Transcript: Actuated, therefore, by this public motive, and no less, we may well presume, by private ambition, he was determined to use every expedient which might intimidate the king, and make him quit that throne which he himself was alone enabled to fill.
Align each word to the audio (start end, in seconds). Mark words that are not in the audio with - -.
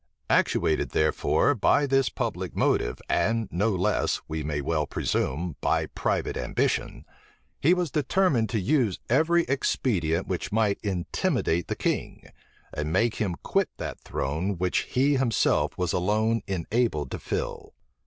Actuated, 0.31 0.89
therefore, 0.89 1.53
by 1.53 1.85
this 1.85 2.09
public 2.09 2.55
motive, 2.55 2.99
and 3.07 3.47
no 3.51 3.69
less, 3.69 4.19
we 4.27 4.41
may 4.41 4.59
well 4.59 4.87
presume, 4.87 5.55
by 5.61 5.85
private 5.85 6.35
ambition, 6.35 7.05
he 7.59 7.75
was 7.75 7.91
determined 7.91 8.49
to 8.49 8.59
use 8.59 8.97
every 9.11 9.43
expedient 9.43 10.25
which 10.25 10.51
might 10.51 10.79
intimidate 10.81 11.67
the 11.67 11.75
king, 11.75 12.27
and 12.73 12.91
make 12.91 13.17
him 13.17 13.35
quit 13.43 13.69
that 13.77 14.01
throne 14.01 14.57
which 14.57 14.79
he 14.95 15.17
himself 15.17 15.77
was 15.77 15.93
alone 15.93 16.41
enabled 16.47 17.11
to 17.11 17.19
fill. 17.19 17.75